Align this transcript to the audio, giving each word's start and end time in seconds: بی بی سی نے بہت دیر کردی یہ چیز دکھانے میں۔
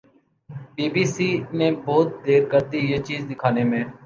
بی 0.75 0.85
بی 0.93 1.03
سی 1.13 1.29
نے 1.57 1.67
بہت 1.85 2.07
دیر 2.25 2.41
کردی 2.51 2.79
یہ 2.91 2.99
چیز 3.07 3.21
دکھانے 3.31 3.63
میں۔ 3.71 3.83